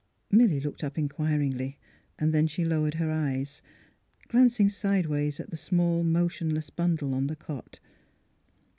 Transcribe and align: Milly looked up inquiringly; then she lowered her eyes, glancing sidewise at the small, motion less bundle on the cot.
Milly 0.31 0.59
looked 0.59 0.83
up 0.83 0.97
inquiringly; 0.97 1.77
then 2.17 2.47
she 2.47 2.65
lowered 2.65 2.95
her 2.95 3.11
eyes, 3.11 3.61
glancing 4.29 4.67
sidewise 4.67 5.39
at 5.39 5.51
the 5.51 5.55
small, 5.55 6.03
motion 6.03 6.49
less 6.55 6.71
bundle 6.71 7.13
on 7.13 7.27
the 7.27 7.35
cot. 7.35 7.79